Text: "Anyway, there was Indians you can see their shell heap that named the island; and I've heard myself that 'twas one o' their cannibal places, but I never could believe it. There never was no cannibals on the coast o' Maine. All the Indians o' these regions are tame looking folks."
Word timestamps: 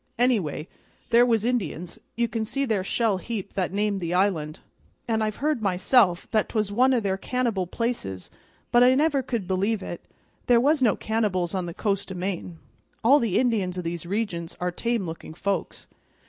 "Anyway, 0.17 0.67
there 1.11 1.27
was 1.27 1.45
Indians 1.45 1.99
you 2.15 2.27
can 2.27 2.43
see 2.43 2.65
their 2.65 2.83
shell 2.83 3.17
heap 3.17 3.53
that 3.53 3.71
named 3.71 3.99
the 3.99 4.15
island; 4.15 4.59
and 5.07 5.23
I've 5.23 5.35
heard 5.35 5.61
myself 5.61 6.27
that 6.31 6.49
'twas 6.49 6.71
one 6.71 6.91
o' 6.95 6.99
their 6.99 7.17
cannibal 7.19 7.67
places, 7.67 8.31
but 8.71 8.81
I 8.81 8.95
never 8.95 9.21
could 9.21 9.47
believe 9.47 9.83
it. 9.83 10.03
There 10.47 10.57
never 10.57 10.65
was 10.65 10.81
no 10.81 10.95
cannibals 10.95 11.53
on 11.53 11.67
the 11.67 11.75
coast 11.75 12.11
o' 12.11 12.15
Maine. 12.15 12.57
All 13.03 13.19
the 13.19 13.37
Indians 13.37 13.77
o' 13.77 13.83
these 13.83 14.07
regions 14.07 14.57
are 14.59 14.71
tame 14.71 15.05
looking 15.05 15.35
folks." 15.35 15.85